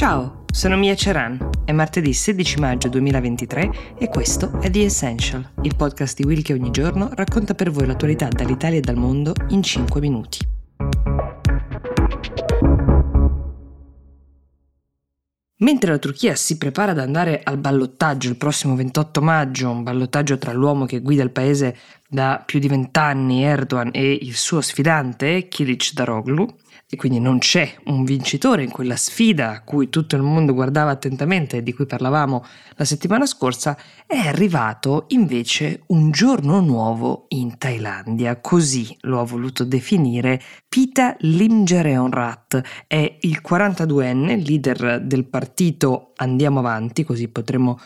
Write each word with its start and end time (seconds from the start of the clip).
Ciao, 0.00 0.44
sono 0.50 0.78
Mia 0.78 0.94
Ceran. 0.94 1.50
È 1.62 1.72
martedì 1.72 2.14
16 2.14 2.58
maggio 2.58 2.88
2023 2.88 3.96
e 3.98 4.08
questo 4.08 4.58
è 4.58 4.70
The 4.70 4.84
Essential, 4.84 5.46
il 5.60 5.76
podcast 5.76 6.16
di 6.16 6.22
Will 6.22 6.40
che 6.40 6.54
ogni 6.54 6.70
giorno 6.70 7.10
racconta 7.12 7.54
per 7.54 7.70
voi 7.70 7.84
l'attualità 7.86 8.26
dall'Italia 8.28 8.78
e 8.78 8.80
dal 8.80 8.96
mondo 8.96 9.34
in 9.48 9.62
5 9.62 10.00
minuti. 10.00 10.38
Mentre 15.58 15.90
la 15.90 15.98
Turchia 15.98 16.34
si 16.34 16.56
prepara 16.56 16.92
ad 16.92 16.98
andare 16.98 17.42
al 17.44 17.58
ballottaggio 17.58 18.30
il 18.30 18.36
prossimo 18.38 18.74
28 18.76 19.20
maggio, 19.20 19.68
un 19.68 19.82
ballottaggio 19.82 20.38
tra 20.38 20.54
l'uomo 20.54 20.86
che 20.86 21.00
guida 21.00 21.22
il 21.22 21.30
paese 21.30 21.76
da 22.08 22.42
più 22.46 22.58
di 22.58 22.68
vent'anni, 22.68 23.44
Erdogan, 23.44 23.90
e 23.92 24.12
il 24.12 24.34
suo 24.34 24.62
sfidante, 24.62 25.48
Kilic 25.48 25.92
Daroglu, 25.92 26.48
e 26.92 26.96
quindi 26.96 27.20
non 27.20 27.38
c'è 27.38 27.72
un 27.84 28.02
vincitore 28.02 28.64
in 28.64 28.70
quella 28.72 28.96
sfida 28.96 29.50
a 29.52 29.62
cui 29.62 29.88
tutto 29.90 30.16
il 30.16 30.22
mondo 30.22 30.52
guardava 30.52 30.90
attentamente 30.90 31.58
e 31.58 31.62
di 31.62 31.72
cui 31.72 31.86
parlavamo 31.86 32.44
la 32.74 32.84
settimana 32.84 33.26
scorsa, 33.26 33.78
è 34.04 34.16
arrivato 34.16 35.04
invece 35.10 35.82
un 35.86 36.10
giorno 36.10 36.58
nuovo 36.58 37.26
in 37.28 37.58
Thailandia, 37.58 38.40
così 38.40 38.96
lo 39.02 39.20
ha 39.20 39.24
voluto 39.24 39.62
definire 39.64 40.42
Pita 40.68 41.14
Limjareonrat, 41.20 42.60
è 42.88 43.18
il 43.20 43.40
42enne, 43.48 44.44
leader 44.44 45.00
del 45.00 45.26
partito 45.26 46.10
Andiamo 46.16 46.58
Avanti, 46.58 47.04
così 47.04 47.28
potremmo 47.28 47.78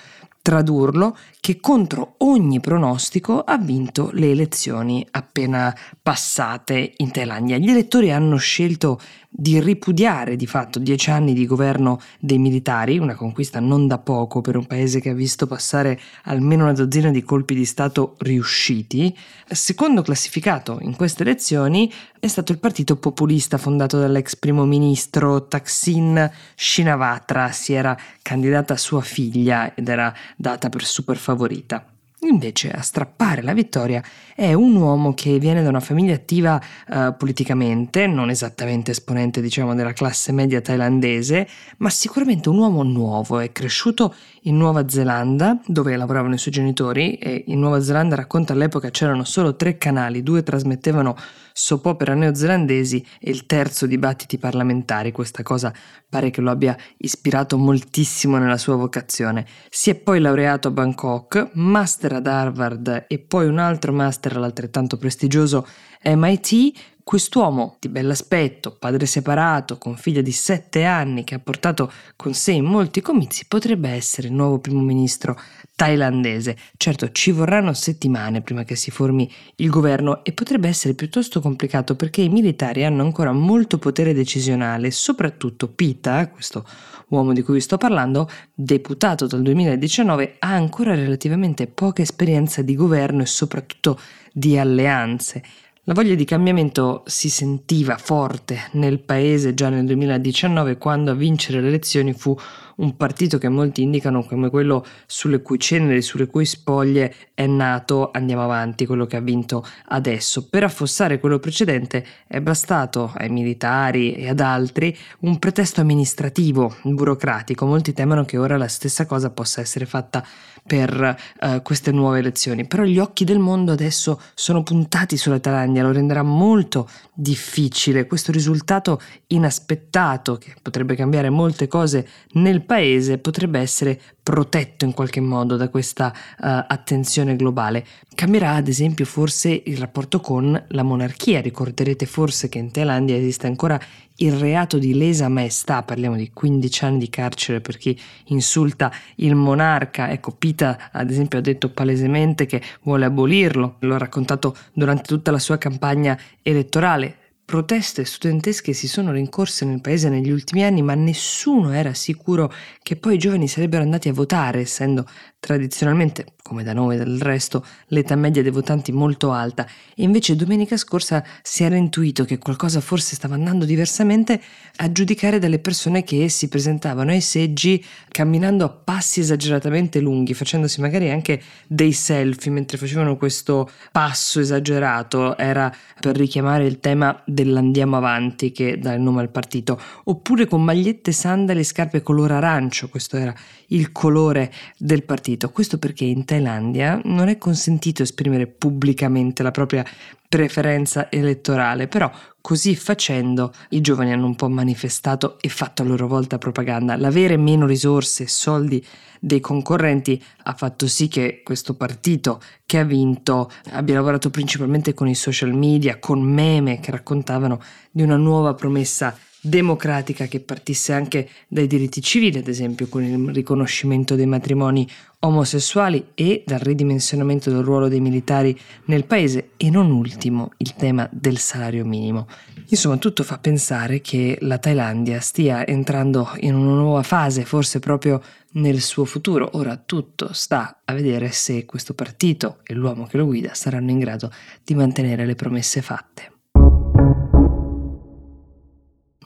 tradurlo, 0.44 1.16
che 1.40 1.58
contro 1.58 2.16
ogni 2.18 2.60
pronostico 2.60 3.40
ha 3.40 3.56
vinto 3.56 4.10
le 4.12 4.30
elezioni 4.30 5.06
appena 5.10 5.74
passate 6.02 6.92
in 6.98 7.10
Thailandia. 7.10 7.56
Gli 7.56 7.70
elettori 7.70 8.12
hanno 8.12 8.36
scelto 8.36 9.00
di 9.36 9.58
ripudiare 9.58 10.36
di 10.36 10.46
fatto 10.46 10.78
dieci 10.78 11.10
anni 11.10 11.32
di 11.32 11.44
governo 11.44 11.98
dei 12.20 12.38
militari, 12.38 12.98
una 12.98 13.16
conquista 13.16 13.58
non 13.58 13.88
da 13.88 13.98
poco 13.98 14.42
per 14.42 14.56
un 14.56 14.66
paese 14.66 15.00
che 15.00 15.10
ha 15.10 15.14
visto 15.14 15.48
passare 15.48 15.98
almeno 16.24 16.62
una 16.64 16.72
dozzina 16.72 17.10
di 17.10 17.22
colpi 17.24 17.54
di 17.54 17.64
Stato 17.64 18.14
riusciti. 18.18 19.16
Secondo 19.48 20.02
classificato 20.02 20.78
in 20.82 20.94
queste 20.94 21.22
elezioni 21.22 21.92
è 22.20 22.28
stato 22.28 22.52
il 22.52 22.58
partito 22.58 22.96
populista 22.96 23.58
fondato 23.58 23.98
dall'ex 23.98 24.36
primo 24.36 24.64
ministro 24.66 25.48
Taksin 25.48 26.30
Shinawatra, 26.54 27.50
si 27.50 27.72
era 27.72 27.96
candidata 28.22 28.76
sua 28.76 29.00
figlia 29.00 29.74
ed 29.74 29.88
era 29.88 30.14
data 30.36 30.68
per 30.68 30.84
super 30.84 31.16
favorita. 31.16 31.86
Invece 32.28 32.70
a 32.70 32.80
strappare 32.80 33.42
la 33.42 33.52
vittoria 33.52 34.02
è 34.34 34.54
un 34.54 34.74
uomo 34.76 35.12
che 35.12 35.38
viene 35.38 35.62
da 35.62 35.68
una 35.68 35.80
famiglia 35.80 36.14
attiva 36.14 36.60
uh, 36.88 37.14
politicamente, 37.16 38.06
non 38.06 38.30
esattamente 38.30 38.92
esponente 38.92 39.42
diciamo 39.42 39.74
della 39.74 39.92
classe 39.92 40.32
media 40.32 40.60
thailandese, 40.62 41.46
ma 41.78 41.90
sicuramente 41.90 42.48
un 42.48 42.58
uomo 42.58 42.82
nuovo, 42.82 43.40
è 43.40 43.52
cresciuto 43.52 44.14
in 44.42 44.56
Nuova 44.56 44.88
Zelanda 44.88 45.60
dove 45.66 45.96
lavoravano 45.96 46.34
i 46.34 46.38
suoi 46.38 46.54
genitori 46.54 47.14
e 47.16 47.44
in 47.48 47.58
Nuova 47.60 47.82
Zelanda 47.82 48.16
racconta 48.16 48.54
all'epoca 48.54 48.90
c'erano 48.90 49.24
solo 49.24 49.54
tre 49.56 49.76
canali, 49.76 50.22
due 50.22 50.42
trasmettevano 50.42 51.16
soap 51.56 51.86
opera 51.86 52.14
neozelandesi 52.14 53.06
e 53.20 53.30
il 53.30 53.46
terzo 53.46 53.86
dibattiti 53.86 54.38
parlamentari, 54.38 55.12
questa 55.12 55.44
cosa 55.44 55.72
pare 56.08 56.30
che 56.30 56.40
lo 56.40 56.50
abbia 56.50 56.76
ispirato 56.96 57.56
moltissimo 57.56 58.38
nella 58.38 58.58
sua 58.58 58.74
vocazione. 58.74 59.46
Si 59.70 59.88
è 59.88 59.94
poi 59.94 60.18
laureato 60.18 60.68
a 60.68 60.72
Bangkok, 60.72 61.50
master 61.54 62.14
ad 62.14 62.26
Harvard 62.26 63.04
e 63.06 63.18
poi 63.20 63.46
un 63.46 63.58
altro 63.58 63.92
master 63.92 64.36
all'altrettanto 64.36 64.96
prestigioso 64.96 65.64
MIT, 66.02 66.72
Quest'uomo 67.04 67.76
di 67.80 67.90
bell'aspetto, 67.90 68.74
padre 68.78 69.04
separato, 69.04 69.76
con 69.76 69.94
figlia 69.94 70.22
di 70.22 70.32
sette 70.32 70.84
anni 70.84 71.22
che 71.22 71.34
ha 71.34 71.38
portato 71.38 71.92
con 72.16 72.32
sé 72.32 72.52
in 72.52 72.64
molti 72.64 73.02
comizi, 73.02 73.44
potrebbe 73.46 73.90
essere 73.90 74.28
il 74.28 74.32
nuovo 74.32 74.58
primo 74.58 74.80
ministro 74.80 75.38
thailandese. 75.76 76.56
Certo, 76.78 77.12
ci 77.12 77.30
vorranno 77.30 77.74
settimane 77.74 78.40
prima 78.40 78.64
che 78.64 78.74
si 78.74 78.90
formi 78.90 79.30
il 79.56 79.68
governo 79.68 80.24
e 80.24 80.32
potrebbe 80.32 80.66
essere 80.66 80.94
piuttosto 80.94 81.42
complicato 81.42 81.94
perché 81.94 82.22
i 82.22 82.30
militari 82.30 82.86
hanno 82.86 83.02
ancora 83.02 83.32
molto 83.32 83.76
potere 83.76 84.14
decisionale, 84.14 84.90
soprattutto 84.90 85.68
Pita, 85.68 86.26
questo 86.30 86.66
uomo 87.08 87.34
di 87.34 87.42
cui 87.42 87.54
vi 87.54 87.60
sto 87.60 87.76
parlando, 87.76 88.30
deputato 88.54 89.26
dal 89.26 89.42
2019, 89.42 90.36
ha 90.38 90.54
ancora 90.54 90.94
relativamente 90.94 91.66
poca 91.66 92.00
esperienza 92.00 92.62
di 92.62 92.74
governo 92.74 93.20
e 93.20 93.26
soprattutto 93.26 94.00
di 94.32 94.56
alleanze. 94.56 95.42
La 95.86 95.92
voglia 95.92 96.14
di 96.14 96.24
cambiamento 96.24 97.02
si 97.04 97.28
sentiva 97.28 97.98
forte 97.98 98.70
nel 98.72 99.00
paese 99.00 99.52
già 99.52 99.68
nel 99.68 99.84
2019 99.84 100.78
quando 100.78 101.10
a 101.10 101.14
vincere 101.14 101.60
le 101.60 101.68
elezioni 101.68 102.14
fu 102.14 102.34
un 102.76 102.96
partito 102.96 103.38
che 103.38 103.48
molti 103.48 103.82
indicano 103.82 104.24
come 104.24 104.50
quello 104.50 104.84
sulle 105.06 105.42
cui 105.42 105.58
ceneri, 105.58 106.02
sulle 106.02 106.26
cui 106.26 106.44
spoglie 106.44 107.14
è 107.34 107.46
nato 107.46 108.10
Andiamo 108.12 108.44
Avanti, 108.44 108.86
quello 108.86 109.06
che 109.06 109.16
ha 109.16 109.20
vinto 109.20 109.64
adesso. 109.86 110.48
Per 110.48 110.64
affossare 110.64 111.20
quello 111.20 111.38
precedente 111.38 112.04
è 112.26 112.40
bastato 112.40 113.12
ai 113.14 113.28
militari 113.28 114.14
e 114.14 114.28
ad 114.28 114.40
altri 114.40 114.96
un 115.20 115.38
pretesto 115.38 115.80
amministrativo, 115.80 116.76
burocratico. 116.82 117.66
Molti 117.66 117.92
temono 117.92 118.24
che 118.24 118.38
ora 118.38 118.56
la 118.56 118.68
stessa 118.68 119.06
cosa 119.06 119.30
possa 119.30 119.60
essere 119.60 119.86
fatta 119.86 120.24
per 120.66 121.16
uh, 121.40 121.62
queste 121.62 121.92
nuove 121.92 122.20
elezioni, 122.20 122.66
però 122.66 122.84
gli 122.84 122.98
occhi 122.98 123.24
del 123.24 123.38
mondo 123.38 123.72
adesso 123.72 124.20
sono 124.34 124.62
puntati 124.62 125.18
sulla 125.18 125.38
Thailandia, 125.38 125.82
lo 125.82 125.92
renderà 125.92 126.22
molto 126.22 126.88
difficile 127.12 128.06
questo 128.06 128.32
risultato 128.32 129.00
inaspettato 129.28 130.36
che 130.36 130.54
potrebbe 130.62 130.94
cambiare 130.94 131.28
molte 131.28 131.68
cose 131.68 132.08
nel 132.32 132.63
paese 132.64 133.18
potrebbe 133.18 133.58
essere 133.58 134.00
protetto 134.22 134.84
in 134.84 134.94
qualche 134.94 135.20
modo 135.20 135.56
da 135.56 135.68
questa 135.68 136.12
uh, 136.14 136.64
attenzione 136.66 137.36
globale. 137.36 137.84
Cambierà 138.14 138.52
ad 138.52 138.68
esempio 138.68 139.04
forse 139.04 139.62
il 139.66 139.76
rapporto 139.76 140.20
con 140.20 140.60
la 140.68 140.82
monarchia, 140.82 141.40
ricorderete 141.40 142.06
forse 142.06 142.48
che 142.48 142.58
in 142.58 142.70
Thailandia 142.70 143.16
esiste 143.16 143.46
ancora 143.46 143.78
il 144.18 144.32
reato 144.32 144.78
di 144.78 144.94
lesa 144.94 145.28
maestà, 145.28 145.82
parliamo 145.82 146.16
di 146.16 146.30
15 146.32 146.84
anni 146.84 146.98
di 146.98 147.10
carcere 147.10 147.60
per 147.60 147.76
chi 147.76 147.98
insulta 148.26 148.92
il 149.16 149.34
monarca, 149.34 150.10
ecco 150.10 150.30
Pita 150.30 150.90
ad 150.92 151.10
esempio 151.10 151.38
ha 151.38 151.42
detto 151.42 151.70
palesemente 151.70 152.46
che 152.46 152.62
vuole 152.82 153.06
abolirlo, 153.06 153.76
lo 153.80 153.94
ha 153.94 153.98
raccontato 153.98 154.56
durante 154.72 155.02
tutta 155.02 155.32
la 155.32 155.40
sua 155.40 155.58
campagna 155.58 156.16
elettorale, 156.42 157.16
Proteste 157.46 158.06
studentesche 158.06 158.72
si 158.72 158.88
sono 158.88 159.12
rincorse 159.12 159.66
nel 159.66 159.82
paese 159.82 160.08
negli 160.08 160.30
ultimi 160.30 160.64
anni, 160.64 160.80
ma 160.80 160.94
nessuno 160.94 161.72
era 161.72 161.92
sicuro 161.92 162.50
che 162.82 162.96
poi 162.96 163.16
i 163.16 163.18
giovani 163.18 163.48
sarebbero 163.48 163.82
andati 163.82 164.08
a 164.08 164.14
votare, 164.14 164.60
essendo 164.60 165.06
tradizionalmente, 165.38 166.24
come 166.44 166.62
da 166.62 166.74
noi 166.74 166.98
del 166.98 167.22
resto, 167.22 167.64
l'età 167.86 168.16
media 168.16 168.42
dei 168.42 168.50
votanti 168.50 168.92
molto 168.92 169.32
alta. 169.32 169.66
E 169.94 170.02
invece 170.02 170.36
domenica 170.36 170.76
scorsa 170.76 171.24
si 171.40 171.64
era 171.64 171.74
intuito 171.74 172.26
che 172.26 172.36
qualcosa 172.36 172.82
forse 172.82 173.14
stava 173.14 173.34
andando 173.34 173.64
diversamente 173.64 174.38
a 174.76 174.92
giudicare 174.92 175.38
dalle 175.38 175.58
persone 175.58 176.04
che 176.04 176.28
si 176.28 176.48
presentavano 176.48 177.12
ai 177.12 177.22
seggi 177.22 177.82
camminando 178.08 178.66
a 178.66 178.68
passi 178.68 179.20
esageratamente 179.20 180.00
lunghi, 180.00 180.34
facendosi 180.34 180.82
magari 180.82 181.10
anche 181.10 181.40
dei 181.66 181.92
selfie 181.92 182.50
mentre 182.50 182.76
facevano 182.76 183.16
questo 183.16 183.70
passo 183.90 184.38
esagerato. 184.38 185.38
Era 185.38 185.74
per 185.98 186.14
richiamare 186.14 186.66
il 186.66 186.78
tema 186.78 187.22
dell'andiamo 187.24 187.96
avanti 187.96 188.52
che 188.52 188.78
dà 188.78 188.92
il 188.92 189.00
nome 189.00 189.22
al 189.22 189.30
partito, 189.30 189.80
oppure 190.04 190.46
con 190.46 190.62
magliette, 190.62 191.10
sandali 191.10 191.60
e 191.60 191.64
scarpe 191.64 192.02
color 192.02 192.32
arancio, 192.32 192.90
questo 192.90 193.16
era 193.16 193.34
il 193.68 193.92
colore 193.92 194.52
del 194.76 195.04
partito. 195.04 195.50
Questo 195.50 195.78
perché 195.78 196.04
in 196.04 196.24
Thailandia 196.34 197.00
non 197.04 197.28
è 197.28 197.38
consentito 197.38 198.02
esprimere 198.02 198.46
pubblicamente 198.46 199.42
la 199.42 199.52
propria 199.52 199.84
preferenza 200.28 201.08
elettorale, 201.10 201.86
però 201.86 202.10
così 202.40 202.74
facendo 202.74 203.52
i 203.70 203.80
giovani 203.80 204.12
hanno 204.12 204.26
un 204.26 204.34
po' 204.34 204.48
manifestato 204.48 205.38
e 205.40 205.48
fatto 205.48 205.82
a 205.82 205.84
loro 205.84 206.08
volta 206.08 206.38
propaganda. 206.38 206.96
L'avere 206.96 207.36
meno 207.36 207.66
risorse 207.66 208.24
e 208.24 208.28
soldi 208.28 208.84
dei 209.20 209.38
concorrenti 209.40 210.20
ha 210.42 210.54
fatto 210.54 210.88
sì 210.88 211.06
che 211.06 211.42
questo 211.44 211.74
partito 211.74 212.42
che 212.66 212.78
ha 212.78 212.84
vinto 212.84 213.50
abbia 213.70 213.94
lavorato 213.94 214.28
principalmente 214.30 214.92
con 214.92 215.08
i 215.08 215.14
social 215.14 215.52
media, 215.52 215.98
con 215.98 216.20
meme 216.20 216.80
che 216.80 216.90
raccontavano 216.90 217.60
di 217.92 218.02
una 218.02 218.16
nuova 218.16 218.54
promessa 218.54 219.16
democratica 219.46 220.26
che 220.26 220.40
partisse 220.40 220.94
anche 220.94 221.28
dai 221.48 221.66
diritti 221.66 222.00
civili, 222.00 222.38
ad 222.38 222.48
esempio 222.48 222.88
con 222.88 223.04
il 223.04 223.30
riconoscimento 223.30 224.14
dei 224.14 224.24
matrimoni 224.24 224.88
omosessuali 225.18 226.06
e 226.14 226.44
dal 226.46 226.60
ridimensionamento 226.60 227.50
del 227.50 227.62
ruolo 227.62 227.88
dei 227.88 228.00
militari 228.00 228.58
nel 228.86 229.04
paese 229.04 229.50
e 229.58 229.68
non 229.68 229.90
ultimo 229.90 230.52
il 230.56 230.74
tema 230.74 231.06
del 231.12 231.36
salario 231.36 231.84
minimo. 231.84 232.26
Insomma, 232.68 232.96
tutto 232.96 233.22
fa 233.22 233.36
pensare 233.36 234.00
che 234.00 234.38
la 234.40 234.56
Thailandia 234.56 235.20
stia 235.20 235.66
entrando 235.66 236.30
in 236.40 236.54
una 236.54 236.72
nuova 236.72 237.02
fase, 237.02 237.44
forse 237.44 237.80
proprio 237.80 238.22
nel 238.52 238.80
suo 238.80 239.04
futuro. 239.04 239.50
Ora 239.52 239.76
tutto 239.76 240.32
sta 240.32 240.80
a 240.84 240.94
vedere 240.94 241.30
se 241.32 241.66
questo 241.66 241.92
partito 241.92 242.60
e 242.64 242.72
l'uomo 242.72 243.04
che 243.04 243.18
lo 243.18 243.26
guida 243.26 243.52
saranno 243.52 243.90
in 243.90 243.98
grado 243.98 244.32
di 244.64 244.74
mantenere 244.74 245.26
le 245.26 245.34
promesse 245.34 245.82
fatte. 245.82 246.33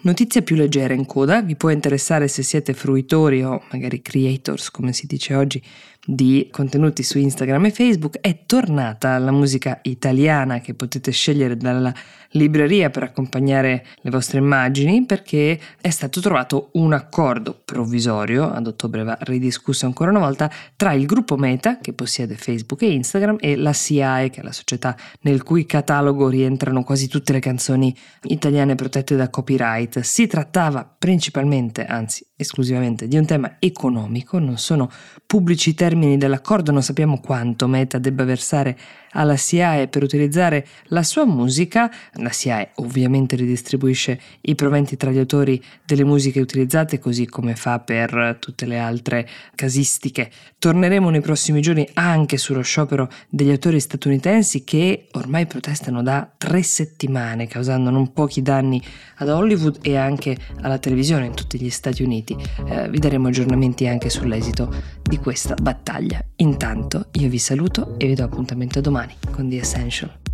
Notizia 0.03 0.43
più 0.43 0.55
leggera 0.55 0.95
in 0.95 1.07
coda, 1.07 1.43
vi 1.43 1.57
può 1.57 1.71
interessare 1.71 2.29
se 2.29 2.43
siete 2.43 2.73
fruitori 2.73 3.43
o 3.43 3.63
magari 3.73 4.01
creators, 4.01 4.71
come 4.71 4.93
si 4.93 5.07
dice 5.07 5.35
oggi, 5.35 5.63
di 6.11 6.49
contenuti 6.51 7.03
su 7.03 7.19
Instagram 7.19 7.67
e 7.67 7.71
Facebook, 7.71 8.19
è 8.21 8.45
tornata 8.47 9.19
la 9.19 9.31
musica 9.31 9.81
italiana 9.83 10.61
che 10.61 10.73
potete 10.73 11.11
scegliere 11.11 11.57
dalla 11.57 11.93
libreria 12.33 12.89
per 12.89 13.03
accompagnare 13.03 13.85
le 14.01 14.11
vostre 14.11 14.39
immagini 14.39 15.05
perché 15.05 15.59
è 15.81 15.91
stato 15.91 16.21
trovato 16.21 16.71
un 16.73 16.95
accordo 16.95 17.61
provvisorio, 17.63 18.51
ad 18.51 18.67
ottobre 18.67 19.03
va 19.03 19.19
ridiscusso 19.21 19.85
ancora 19.85 20.11
una 20.11 20.21
volta, 20.21 20.51
tra 20.77 20.93
il 20.93 21.05
gruppo 21.05 21.37
Meta, 21.37 21.79
che 21.79 21.93
possiede 21.93 22.37
Facebook 22.37 22.83
e 22.83 22.93
Instagram, 22.93 23.37
e 23.41 23.57
la 23.57 23.73
SIAE, 23.75 24.31
che 24.31 24.41
è 24.41 24.45
la 24.45 24.53
società 24.53 24.97
nel 25.23 25.43
cui 25.43 25.67
catalogo 25.67 26.29
rientrano 26.29 26.85
quasi 26.85 27.09
tutte 27.09 27.33
le 27.33 27.41
canzoni 27.41 27.95
italiane 28.23 28.75
protette 28.75 29.15
da 29.15 29.29
copyright. 29.29 29.88
Si 30.03 30.27
trattava 30.27 30.85
principalmente, 30.85 31.85
anzi 31.85 32.27
esclusivamente, 32.37 33.09
di 33.09 33.17
un 33.17 33.27
tema 33.27 33.57
economico, 33.59 34.39
non 34.39 34.59
sono 34.59 34.91
pubblici 35.27 35.71
i 35.71 35.75
termini 35.75 36.17
dell'accordo, 36.17 36.73
non 36.73 36.83
sappiamo 36.83 37.21
quanto 37.21 37.67
Meta 37.67 37.99
debba 37.99 38.25
versare 38.25 38.77
alla 39.13 39.37
SIAE 39.37 39.89
per 39.89 40.03
utilizzare 40.03 40.67
la 40.87 41.03
sua 41.03 41.25
musica. 41.25 41.91
La 42.15 42.33
SIAE 42.33 42.71
ovviamente 42.77 43.37
ridistribuisce 43.37 44.21
i 44.43 44.55
proventi 44.55 44.97
tra 44.97 45.11
gli 45.11 45.19
autori 45.19 45.63
delle 45.85 46.05
musiche 46.05 46.41
utilizzate, 46.41 46.99
così 46.99 47.27
come 47.27 47.55
fa 47.57 47.79
per 47.79 48.37
tutte 48.41 48.67
le 48.67 48.79
altre 48.79 49.29
casistiche. 49.55 50.31
Torneremo 50.59 51.11
nei 51.11 51.21
prossimi 51.21 51.61
giorni 51.61 51.89
anche 51.95 52.37
sullo 52.37 52.63
sciopero 52.63 53.09
degli 53.29 53.51
autori 53.51 53.81
statunitensi 53.81 54.65
che 54.65 55.09
ormai 55.13 55.47
protestano 55.47 56.03
da 56.03 56.31
tre 56.37 56.63
settimane, 56.63 57.47
causando 57.47 57.91
non 57.91 58.13
pochi 58.13 58.43
danni 58.43 58.83
ad 59.17 59.29
Hollywood 59.29 59.79
e 59.83 59.97
anche 59.97 60.37
alla 60.61 60.79
televisione 60.79 61.27
in 61.27 61.35
tutti 61.35 61.61
gli 61.61 61.71
Stati 61.71 62.03
Uniti. 62.03 62.37
Eh, 62.67 62.89
vi 62.89 62.99
daremo 62.99 63.29
aggiornamenti 63.29 63.87
anche 63.87 64.11
sull'esito 64.11 64.73
di 65.09 65.19
questa 65.19 65.55
battaglia. 65.55 66.23
Intanto 66.37 67.07
io 67.13 67.29
vi 67.29 67.39
saluto 67.39 67.99
e 67.99 68.07
vi 68.07 68.15
do 68.15 68.25
appuntamento 68.25 68.81
domani 68.81 69.15
con 69.31 69.49
The 69.49 69.59
Essential. 69.59 70.28